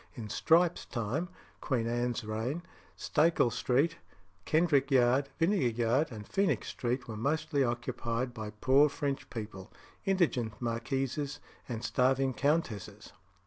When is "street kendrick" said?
3.51-4.89